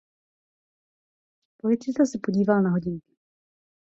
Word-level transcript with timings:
Policista 1.61 2.05
se 2.05 2.19
podíval 2.23 2.61
na 2.61 2.69
hodinky. 2.69 3.13